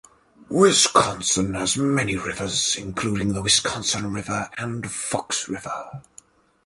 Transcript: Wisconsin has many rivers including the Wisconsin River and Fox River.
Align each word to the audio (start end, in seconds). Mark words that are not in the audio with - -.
Wisconsin 0.49 1.53
has 1.53 1.77
many 1.77 2.15
rivers 2.15 2.75
including 2.75 3.33
the 3.33 3.41
Wisconsin 3.43 4.11
River 4.11 4.49
and 4.57 4.89
Fox 4.89 5.47
River. 5.47 6.01